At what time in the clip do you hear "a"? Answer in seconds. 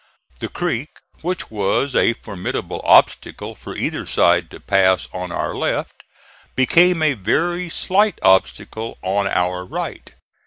1.93-2.13, 7.03-7.13